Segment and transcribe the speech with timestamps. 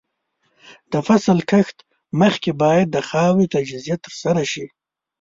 [0.91, 1.77] د فصل کښت
[2.21, 4.65] مخکې باید د خاورې تجزیه ترسره شي.